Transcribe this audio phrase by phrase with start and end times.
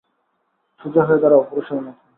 [0.81, 2.01] সোজা হয়ে দাঁড়াও পুরুষের মতো!